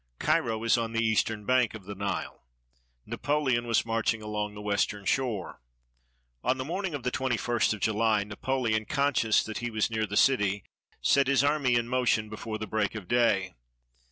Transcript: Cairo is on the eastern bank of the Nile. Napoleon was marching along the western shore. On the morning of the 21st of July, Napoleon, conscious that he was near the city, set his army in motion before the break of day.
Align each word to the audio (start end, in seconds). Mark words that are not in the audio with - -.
Cairo 0.17 0.63
is 0.63 0.79
on 0.79 0.93
the 0.93 1.03
eastern 1.05 1.45
bank 1.45 1.75
of 1.75 1.85
the 1.85 1.93
Nile. 1.93 2.41
Napoleon 3.05 3.67
was 3.67 3.85
marching 3.85 4.19
along 4.19 4.55
the 4.55 4.61
western 4.63 5.05
shore. 5.05 5.61
On 6.43 6.57
the 6.57 6.65
morning 6.65 6.95
of 6.95 7.03
the 7.03 7.11
21st 7.11 7.75
of 7.75 7.81
July, 7.81 8.23
Napoleon, 8.23 8.85
conscious 8.85 9.43
that 9.43 9.59
he 9.59 9.69
was 9.69 9.91
near 9.91 10.07
the 10.07 10.17
city, 10.17 10.63
set 11.03 11.27
his 11.27 11.43
army 11.43 11.75
in 11.75 11.87
motion 11.87 12.29
before 12.29 12.57
the 12.57 12.65
break 12.65 12.95
of 12.95 13.07
day. 13.07 13.53